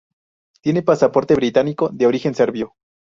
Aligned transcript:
Tiene 0.61 0.81
pasaporte 0.81 1.35
británico 1.35 1.89
de 1.89 2.07
origen 2.07 2.33
serbio. 2.33 2.73